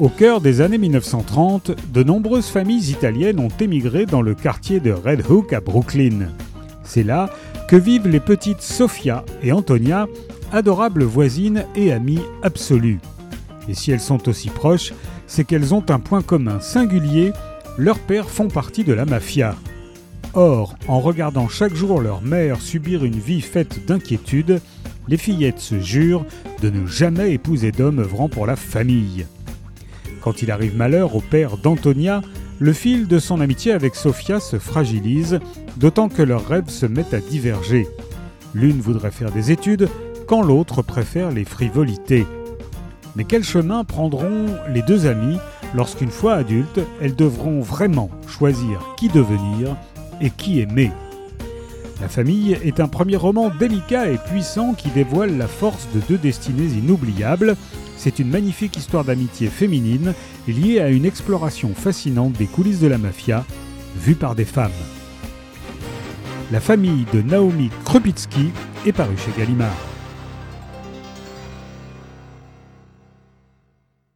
[0.00, 4.90] Au cœur des années 1930, de nombreuses familles italiennes ont émigré dans le quartier de
[4.90, 6.30] Red Hook à Brooklyn.
[6.82, 7.30] C'est là
[7.68, 10.08] que vivent les petites Sofia et Antonia,
[10.52, 12.98] adorables voisines et amies absolues.
[13.68, 14.92] Et si elles sont aussi proches,
[15.28, 17.32] c'est qu'elles ont un point commun singulier,
[17.78, 19.54] leurs pères font partie de la mafia.
[20.32, 24.60] Or, en regardant chaque jour leur mère subir une vie faite d'inquiétude,
[25.06, 26.26] les fillettes se jurent
[26.62, 29.24] de ne jamais épouser d'homme œuvrant pour la famille.
[30.24, 32.22] Quand il arrive malheur au père d'Antonia,
[32.58, 35.38] le fil de son amitié avec Sophia se fragilise,
[35.76, 37.86] d'autant que leurs rêves se mettent à diverger.
[38.54, 39.86] L'une voudrait faire des études,
[40.26, 42.26] quand l'autre préfère les frivolités.
[43.16, 45.36] Mais quel chemin prendront les deux amies
[45.74, 49.76] lorsqu'une fois adultes, elles devront vraiment choisir qui devenir
[50.22, 50.90] et qui aimer?
[52.00, 56.18] La famille est un premier roman délicat et puissant qui dévoile la force de deux
[56.18, 57.56] destinées inoubliables,
[57.96, 60.14] c'est une magnifique histoire d'amitié féminine
[60.48, 63.44] liée à une exploration fascinante des coulisses de la mafia,
[63.96, 64.70] vue par des femmes.
[66.52, 68.50] La famille de Naomi Krupitsky
[68.86, 69.93] est parue chez Gallimard.